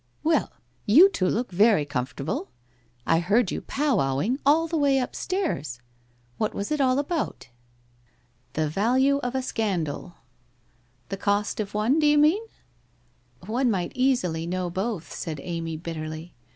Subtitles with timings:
[0.23, 0.51] 'Well,
[0.87, 2.49] you two look very comfortable!
[3.05, 5.79] I heard you pow wowing all the way upstairs.
[6.39, 7.49] What was it all about?'
[8.53, 10.21] 'The value of a scandal/ I
[11.09, 12.43] The cost of one, do you mean?'
[13.21, 16.33] * One might easily know both,' said Amy bitterly.